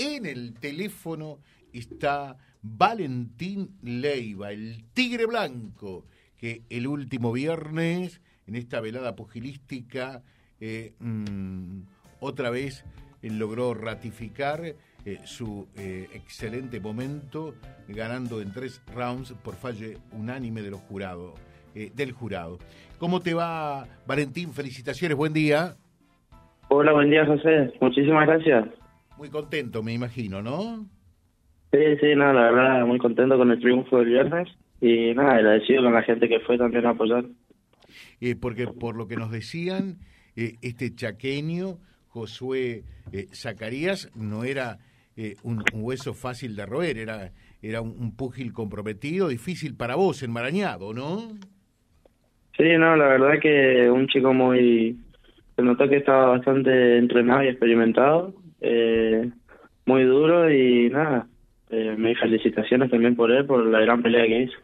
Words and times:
en 0.00 0.26
el 0.26 0.54
teléfono 0.54 1.38
está 1.72 2.36
Valentín 2.62 3.76
Leiva, 3.82 4.50
el 4.50 4.84
tigre 4.92 5.26
blanco, 5.26 6.06
que 6.36 6.62
el 6.70 6.86
último 6.86 7.32
viernes, 7.32 8.22
en 8.46 8.56
esta 8.56 8.80
velada 8.80 9.14
pugilística, 9.14 10.22
eh, 10.60 10.94
mm, 10.98 11.82
otra 12.20 12.50
vez 12.50 12.84
eh, 13.22 13.30
logró 13.30 13.74
ratificar 13.74 14.62
eh, 14.64 15.18
su 15.24 15.66
excelente 15.76 16.80
momento, 16.80 17.54
ganando 17.88 18.40
en 18.40 18.52
tres 18.52 18.82
rounds 18.94 19.32
por 19.42 19.54
falle 19.54 19.98
unánime 20.12 20.62
de 20.62 20.70
los 20.70 20.80
jurados, 20.80 21.38
del 21.74 22.12
jurado. 22.12 22.58
¿Cómo 22.98 23.20
te 23.20 23.32
va, 23.32 23.86
Valentín? 24.06 24.52
Felicitaciones, 24.52 25.16
buen 25.16 25.32
día. 25.32 25.76
Hola, 26.68 26.92
buen 26.92 27.10
día, 27.10 27.24
José. 27.24 27.72
Muchísimas 27.80 28.26
gracias. 28.26 28.66
Muy 29.20 29.28
contento, 29.28 29.82
me 29.82 29.92
imagino, 29.92 30.40
¿no? 30.40 30.86
Sí, 31.70 31.78
sí, 32.00 32.14
nada, 32.16 32.32
la 32.32 32.50
verdad, 32.50 32.86
muy 32.86 32.96
contento 32.96 33.36
con 33.36 33.50
el 33.50 33.60
triunfo 33.60 33.98
del 33.98 34.08
viernes 34.08 34.48
y 34.80 35.12
nada, 35.12 35.34
agradecido 35.34 35.82
con 35.82 35.92
la 35.92 36.02
gente 36.02 36.26
que 36.26 36.40
fue 36.40 36.56
también 36.56 36.86
a 36.86 36.90
apoyar. 36.92 37.26
Eh, 38.22 38.34
porque 38.40 38.66
por 38.66 38.96
lo 38.96 39.08
que 39.08 39.16
nos 39.16 39.30
decían, 39.30 39.98
eh, 40.36 40.54
este 40.62 40.94
chaqueño, 40.94 41.76
Josué 42.08 42.84
eh, 43.12 43.26
Zacarías, 43.34 44.10
no 44.16 44.44
era 44.44 44.78
un, 45.42 45.62
hueso 45.74 46.14
fácil 46.14 46.56
de 46.56 46.64
roer, 46.64 46.96
era, 46.96 47.30
era 47.60 47.82
un, 47.82 48.16
púgil 48.16 48.54
comprometido, 48.54 49.28
difícil 49.28 49.76
para 49.76 49.96
vos, 49.96 50.22
enmarañado, 50.22 50.94
¿no? 50.94 51.34
Sí, 52.56 52.64
no, 52.78 52.96
la 52.96 53.06
verdad 53.06 53.38
que 53.38 53.90
un 53.90 54.06
chico 54.06 54.32
muy... 54.32 54.98
Se 55.56 55.62
notó 55.62 55.86
que 55.90 55.98
estaba 55.98 56.38
bastante 56.38 56.96
entrenado 56.96 57.44
y 57.44 57.48
experimentado, 57.48 58.34
muy 59.86 60.04
duro 60.04 60.52
y 60.52 60.90
nada, 60.90 61.26
eh, 61.70 61.94
mis 61.96 62.18
felicitaciones 62.18 62.90
también 62.90 63.14
por 63.14 63.30
él, 63.30 63.46
por 63.46 63.64
la 63.64 63.80
gran 63.80 64.02
pelea 64.02 64.26
que 64.26 64.42
hizo. 64.42 64.58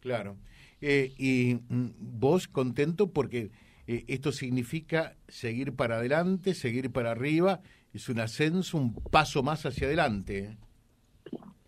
Claro. 0.00 0.36
Eh, 0.80 1.10
y 1.18 1.56
mm, 1.68 1.88
vos 2.20 2.48
contento 2.48 3.12
porque 3.12 3.50
eh, 3.86 4.04
esto 4.08 4.32
significa 4.32 5.12
seguir 5.26 5.76
para 5.76 5.96
adelante, 5.96 6.54
seguir 6.54 6.90
para 6.90 7.10
arriba, 7.10 7.60
es 7.92 8.08
un 8.08 8.20
ascenso, 8.20 8.78
un 8.78 8.94
paso 9.10 9.42
más 9.42 9.66
hacia 9.66 9.88
adelante. 9.88 10.56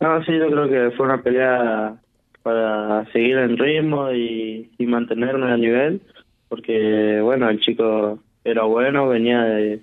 No, 0.01 0.25
sí, 0.25 0.33
yo 0.39 0.51
creo 0.51 0.69
que 0.69 0.97
fue 0.97 1.07
una 1.07 1.23
pelea 1.23 2.01
para 2.43 3.05
seguir 3.13 3.37
en 3.37 3.59
ritmo 3.59 4.11
y, 4.13 4.71
y 4.79 4.87
mantenerme 4.87 5.53
a 5.53 5.59
nivel, 5.59 6.01
porque 6.49 7.21
bueno, 7.21 7.51
el 7.51 7.61
chico 7.61 8.23
era 8.45 8.63
bueno, 8.63 9.09
venía 9.09 9.43
de, 9.43 9.81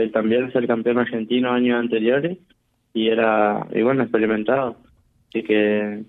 de 0.00 0.08
también 0.08 0.52
ser 0.52 0.66
campeón 0.66 0.98
argentino 0.98 1.52
años 1.52 1.78
anteriores 1.78 2.38
y 2.94 3.08
era 3.08 3.66
y 3.72 3.82
bueno 3.82 4.02
experimentado. 4.02 4.76
Así 5.28 5.42
que 5.42 6.04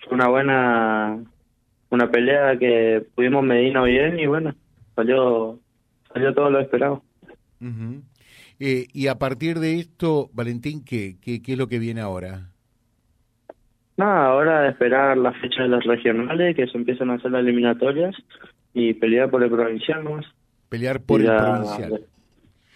fue 0.00 0.14
una 0.14 0.28
buena 0.28 1.18
una 1.90 2.10
pelea 2.10 2.58
que 2.58 3.06
pudimos 3.14 3.44
medirnos 3.44 3.86
bien 3.86 4.18
y 4.18 4.26
bueno 4.26 4.54
salió 4.94 5.58
salió 6.12 6.34
todo 6.34 6.50
lo 6.50 6.60
esperado. 6.60 7.02
Eh, 8.60 8.86
y 8.92 9.06
a 9.06 9.18
partir 9.18 9.58
de 9.60 9.78
esto 9.78 10.30
Valentín 10.32 10.84
qué, 10.84 11.16
qué 11.20 11.40
qué 11.40 11.52
es 11.52 11.58
lo 11.58 11.68
que 11.68 11.78
viene 11.78 12.00
ahora 12.00 12.50
nada 13.96 14.26
ahora 14.26 14.68
esperar 14.68 15.16
la 15.16 15.32
fecha 15.32 15.62
de 15.62 15.68
las 15.68 15.84
regionales 15.84 16.56
que 16.56 16.66
se 16.66 16.76
empiezan 16.76 17.10
a 17.10 17.14
hacer 17.14 17.30
las 17.30 17.40
eliminatorias 17.40 18.14
y 18.74 18.94
pelear 18.94 19.30
por 19.30 19.42
el 19.42 19.50
provincial 19.50 20.02
más 20.02 20.26
pelear 20.68 21.00
por 21.00 21.20
el 21.20 21.26
provincial 21.26 22.00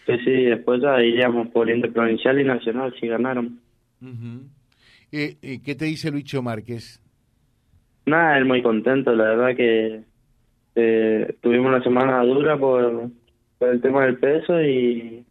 Sí, 0.07 0.13
sí, 0.25 0.45
después 0.45 0.83
ya 0.83 1.01
iríamos 1.03 1.49
por 1.49 1.71
interprovincial 1.71 2.41
y 2.41 2.45
nacional 2.45 2.95
si 2.99 3.07
ganaron. 3.07 3.61
Eh, 5.13 5.37
eh, 5.43 5.61
¿Qué 5.65 5.75
te 5.75 5.85
dice 5.85 6.11
Luicho 6.11 6.43
Márquez? 6.43 7.01
Nada, 8.07 8.37
él 8.39 8.45
muy 8.45 8.63
contento, 8.63 9.15
la 9.15 9.25
verdad 9.25 9.57
que 9.57 10.03
eh, 10.75 11.37
tuvimos 11.41 11.69
una 11.69 11.83
semana 11.85 12.23
dura 12.25 12.57
por, 12.57 13.11
por 13.59 13.69
el 13.69 13.81
tema 13.81 14.05
del 14.05 14.19
peso 14.19 14.61
y, 14.61 15.25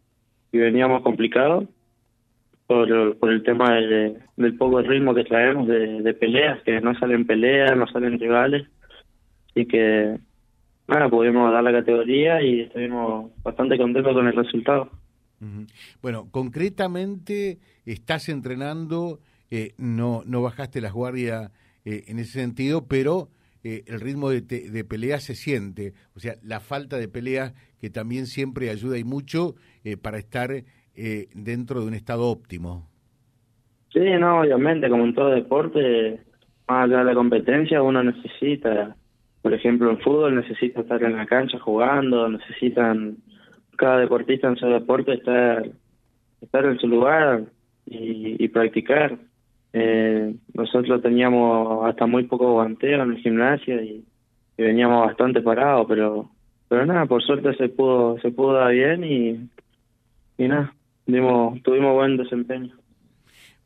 y 0.52 0.58
veníamos 0.58 1.02
complicados 1.02 1.64
por, 2.66 3.18
por 3.18 3.30
el 3.30 3.42
tema 3.42 3.74
de, 3.74 4.16
del 4.36 4.56
poco 4.56 4.80
ritmo 4.80 5.14
que 5.14 5.24
traemos 5.24 5.68
de, 5.68 6.00
de 6.00 6.14
peleas, 6.14 6.62
que 6.62 6.80
no 6.80 6.94
salen 6.98 7.26
peleas, 7.26 7.76
no 7.76 7.86
salen 7.88 8.18
rivales, 8.18 8.66
y 9.54 9.66
que 9.66 10.16
bueno, 10.86 11.10
pudimos 11.10 11.52
dar 11.52 11.62
la 11.62 11.72
categoría 11.72 12.42
y 12.42 12.60
estuvimos 12.62 13.30
bastante 13.42 13.78
contentos 13.78 14.12
con 14.12 14.26
el 14.26 14.34
resultado. 14.34 14.90
Bueno, 16.00 16.28
concretamente 16.30 17.58
estás 17.84 18.28
entrenando, 18.28 19.18
eh, 19.50 19.72
no, 19.76 20.22
no 20.24 20.42
bajaste 20.42 20.80
las 20.80 20.92
guardias 20.92 21.50
eh, 21.84 22.04
en 22.06 22.18
ese 22.18 22.38
sentido, 22.40 22.86
pero 22.86 23.28
eh, 23.64 23.82
el 23.86 24.00
ritmo 24.00 24.30
de, 24.30 24.40
de, 24.40 24.84
pelea 24.84 25.18
se 25.18 25.34
siente, 25.34 25.94
o 26.14 26.20
sea, 26.20 26.34
la 26.42 26.60
falta 26.60 26.96
de 26.96 27.08
pelea 27.08 27.54
que 27.80 27.90
también 27.90 28.26
siempre 28.26 28.70
ayuda 28.70 28.98
y 28.98 29.04
mucho 29.04 29.54
para 30.00 30.18
estar 30.18 30.50
dentro 31.34 31.80
de 31.80 31.86
un 31.86 31.94
estado 31.94 32.28
óptimo. 32.28 32.88
Sí, 33.92 34.00
no, 34.20 34.40
obviamente, 34.40 34.88
como 34.88 35.04
en 35.04 35.14
todo 35.14 35.30
deporte, 35.30 36.20
más 36.68 36.84
allá 36.84 36.98
de 36.98 37.04
la 37.04 37.14
competencia, 37.14 37.82
uno 37.82 38.04
necesita 38.04 38.96
por 39.42 39.52
ejemplo, 39.52 39.90
en 39.90 39.98
fútbol 39.98 40.36
necesita 40.36 40.80
estar 40.80 41.02
en 41.02 41.16
la 41.16 41.26
cancha 41.26 41.58
jugando, 41.58 42.28
necesitan 42.28 43.16
cada 43.76 43.98
deportista 43.98 44.46
en 44.46 44.56
su 44.56 44.66
deporte 44.66 45.14
estar, 45.14 45.68
estar 46.40 46.64
en 46.64 46.78
su 46.78 46.86
lugar 46.86 47.42
y, 47.86 48.46
practicar. 48.48 49.18
Eh, 49.72 50.34
nosotros 50.54 51.02
teníamos 51.02 51.84
hasta 51.86 52.06
muy 52.06 52.24
poco 52.24 52.52
guanteo 52.52 53.02
en 53.02 53.10
el 53.10 53.18
gimnasio 53.18 53.82
y, 53.82 54.04
veníamos 54.56 55.06
bastante 55.06 55.40
parados, 55.40 55.86
pero 55.88 56.30
pero 56.68 56.86
nada, 56.86 57.06
por 57.06 57.20
suerte 57.20 57.52
se 57.56 57.68
pudo 57.68 58.16
se 58.20 58.30
pudo 58.30 58.52
dar 58.52 58.70
bien 58.70 59.02
y, 59.02 59.48
y 60.38 60.46
nada, 60.46 60.72
dimos, 61.04 61.60
tuvimos 61.62 61.94
buen 61.94 62.16
desempeño. 62.16 62.76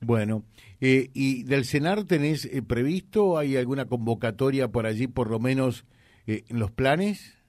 Bueno, 0.01 0.43
eh, 0.81 1.09
¿y 1.15 1.45
del 1.45 1.65
CENAR 1.65 2.05
tenés 2.05 2.45
eh, 2.45 2.63
previsto, 2.63 3.39
hay 3.39 3.57
alguna 3.57 3.87
convocatoria 3.87 4.69
por 4.69 4.87
allí, 4.87 5.07
por 5.07 5.31
lo 5.31 5.39
menos 5.39 5.85
eh, 6.27 6.45
en 6.49 6.59
los 6.59 6.71
planes? 6.71 7.43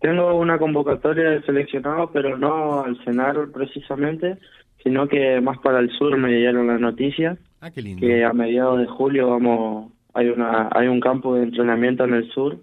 Tengo 0.00 0.34
una 0.38 0.58
convocatoria 0.58 1.30
de 1.30 1.42
seleccionado, 1.42 2.10
pero 2.12 2.36
no 2.36 2.82
al 2.82 3.02
CENAR 3.04 3.50
precisamente, 3.52 4.36
sino 4.82 5.08
que 5.08 5.40
más 5.40 5.58
para 5.58 5.78
el 5.78 5.90
sur 5.90 6.16
me 6.18 6.36
dieron 6.36 6.66
la 6.66 6.78
noticia. 6.78 7.38
Ah, 7.60 7.70
qué 7.70 7.80
lindo. 7.80 8.06
Que 8.06 8.24
a 8.24 8.32
mediados 8.32 8.80
de 8.80 8.86
julio 8.86 9.30
vamos, 9.30 9.92
hay 10.12 10.28
una, 10.28 10.68
hay 10.72 10.88
un 10.88 11.00
campo 11.00 11.36
de 11.36 11.44
entrenamiento 11.44 12.04
en 12.04 12.14
el 12.14 12.30
sur 12.32 12.58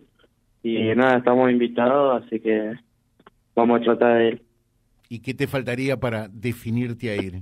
y 0.61 0.93
nada, 0.95 1.17
estamos 1.17 1.49
invitados, 1.49 2.21
así 2.21 2.41
que 2.41 2.73
vamos 3.55 3.79
a 3.79 3.83
tratar 3.83 4.17
de 4.17 4.27
ir. 4.27 4.41
¿Y 5.07 5.19
qué 5.19 5.33
te 5.33 5.47
faltaría 5.47 5.97
para 5.97 6.27
definirte 6.27 7.09
a 7.09 7.15
ir? 7.15 7.41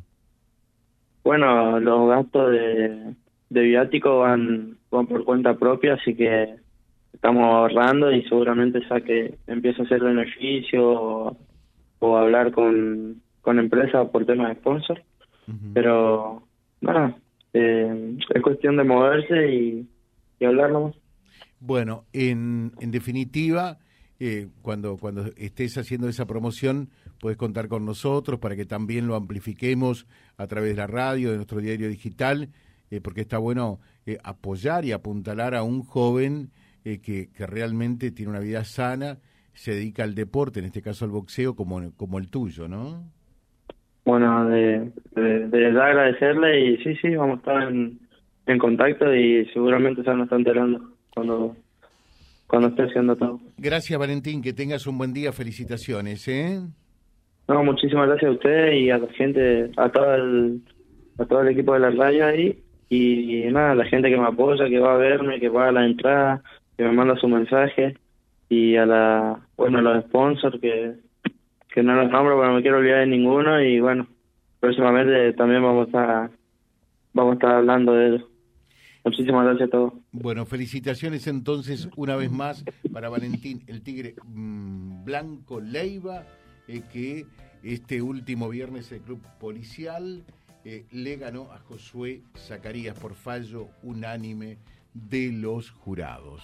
Bueno, 1.28 1.78
los 1.82 2.08
gastos 2.08 2.52
de, 2.52 3.14
de 3.50 3.62
viático 3.62 4.20
van, 4.20 4.78
van 4.90 5.08
por 5.08 5.26
cuenta 5.26 5.58
propia, 5.58 5.96
así 5.96 6.16
que 6.16 6.56
estamos 7.12 7.44
ahorrando 7.44 8.10
y 8.14 8.24
seguramente 8.30 8.80
saque, 8.88 9.38
empiece 9.46 9.82
a 9.82 9.84
hacer 9.84 10.02
beneficio 10.02 11.36
o, 12.00 12.18
hablar 12.18 12.54
con, 12.54 13.22
con 13.42 13.60
empresas 13.60 14.08
por 14.08 14.26
temas 14.26 14.48
de 14.48 14.56
sponsor. 14.56 15.02
Pero, 15.74 16.44
nada, 16.80 17.18
eh, 17.52 18.18
es 18.34 18.42
cuestión 18.42 18.78
de 18.78 18.86
moverse 18.86 19.54
y, 19.54 19.86
y 20.40 20.46
hablar 20.46 20.72
Bueno, 21.60 22.06
en, 22.14 22.72
en 22.80 22.92
definitiva, 22.92 23.80
eh, 24.20 24.48
cuando, 24.62 24.98
cuando 24.98 25.26
estés 25.38 25.78
haciendo 25.78 26.10
esa 26.10 26.26
promoción, 26.26 26.90
puedes 27.20 27.38
contar 27.38 27.68
con 27.68 27.86
nosotros 27.86 28.40
para 28.40 28.56
que 28.56 28.66
también 28.66 29.08
lo 29.08 29.16
amplifiquemos 29.16 30.08
a 30.38 30.48
través 30.48 30.72
de 30.72 30.78
la 30.78 30.88
radio, 30.88 31.30
de 31.30 31.38
nuestro 31.38 31.60
diario 31.60 31.88
digital, 31.88 32.50
eh, 32.90 33.00
porque 33.02 33.22
está 33.22 33.38
bueno 33.38 33.80
eh, 34.06 34.18
apoyar 34.24 34.86
y 34.86 34.92
apuntalar 34.92 35.54
a 35.56 35.64
un 35.64 35.84
joven 35.84 36.50
que, 36.84 37.02
que 37.02 37.46
realmente 37.46 38.12
tiene 38.12 38.30
una 38.30 38.40
vida 38.40 38.64
sana, 38.64 39.18
se 39.52 39.74
dedica 39.74 40.04
al 40.04 40.16
deporte, 40.16 40.60
en 40.60 40.66
este 40.68 40.82
caso 40.82 41.04
al 41.04 41.12
boxeo, 41.12 41.54
como, 41.54 41.92
como 41.98 42.18
el 42.18 42.30
tuyo, 42.30 42.70
¿no? 42.70 43.04
Bueno, 44.06 44.48
de, 44.48 44.94
de, 45.14 45.50
de 45.50 45.68
agradecerle 45.68 46.66
y 46.66 46.78
sí, 46.78 46.96
sí, 47.02 47.14
vamos 47.14 47.36
a 47.36 47.40
estar 47.40 47.70
en, 47.70 48.00
en 48.46 48.58
contacto 48.58 49.14
y 49.14 49.46
seguramente 49.48 50.02
se 50.02 50.10
van 50.10 50.22
a 50.22 50.36
enterando 50.36 50.94
cuando 51.14 51.58
cuando 52.48 52.70
esté 52.70 52.84
haciendo 52.84 53.16
todo. 53.16 53.40
Gracias, 53.58 54.00
Valentín. 54.00 54.42
Que 54.42 54.54
tengas 54.54 54.88
un 54.88 54.98
buen 54.98 55.14
día. 55.14 55.32
Felicitaciones, 55.34 56.28
¿eh? 56.28 56.60
No, 57.48 57.64
muchísimas 57.64 58.08
gracias 58.08 58.30
a 58.30 58.34
usted 58.34 58.72
y 58.74 58.90
a 58.90 58.98
la 58.98 59.08
gente, 59.14 59.72
a 59.78 59.90
todo 59.90 60.16
el, 60.16 60.62
a 61.18 61.26
todo 61.26 61.42
el 61.42 61.50
equipo 61.50 61.74
de 61.74 61.80
la 61.80 61.92
radio 61.92 62.26
ahí. 62.26 62.64
Y, 62.90 63.44
nada, 63.52 63.76
la 63.76 63.86
gente 63.86 64.10
que 64.10 64.18
me 64.18 64.28
apoya, 64.28 64.68
que 64.70 64.80
va 64.80 64.96
a 64.96 64.98
verme, 64.98 65.40
que 65.40 65.50
va 65.50 65.68
a 65.68 65.72
la 65.72 65.86
entrada, 65.86 66.42
que 66.78 66.84
me 66.84 66.92
manda 66.92 67.16
su 67.18 67.28
mensaje. 67.28 67.98
Y 68.50 68.78
a 68.78 68.86
la, 68.86 69.40
bueno, 69.58 69.80
a 69.80 69.82
los 69.82 70.06
sponsors 70.06 70.60
que, 70.60 70.94
que 71.74 71.84
no 71.84 71.96
los 71.96 72.10
nombro, 72.10 72.38
pero 72.38 72.48
no 72.50 72.56
me 72.56 72.62
quiero 72.62 72.78
olvidar 72.78 73.00
de 73.00 73.08
ninguno. 73.08 73.62
Y 73.62 73.80
bueno, 73.82 74.08
próximamente 74.60 75.34
también 75.34 75.62
vamos 75.62 75.84
a 75.84 75.88
estar, 75.88 76.32
vamos 77.14 77.32
a 77.32 77.36
estar 77.36 77.56
hablando 77.56 77.94
de 77.94 78.16
eso. 78.16 78.30
Muchísimas 79.08 79.46
gracias 79.46 79.70
a 79.70 79.72
todos. 79.72 79.94
Bueno, 80.12 80.46
felicitaciones 80.46 81.28
entonces 81.28 81.88
una 81.96 82.18
vez 82.18 82.30
más 82.30 82.66
para 82.92 83.08
Valentín, 83.08 83.64
el 83.68 83.82
Tigre 83.82 84.16
mm, 84.26 85.06
Blanco 85.06 85.62
Leiva, 85.62 86.26
eh, 86.68 86.82
que 86.92 87.26
este 87.64 88.02
último 88.02 88.50
viernes 88.50 88.92
el 88.92 89.00
club 89.00 89.22
policial 89.40 90.26
eh, 90.66 90.86
le 90.92 91.16
ganó 91.16 91.54
a 91.54 91.60
Josué 91.60 92.22
Zacarías 92.38 93.00
por 93.00 93.16
fallo 93.16 93.70
unánime 93.82 94.58
de 94.94 95.32
los 95.32 95.70
jurados. 95.70 96.44